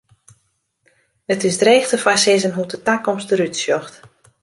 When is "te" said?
1.89-1.97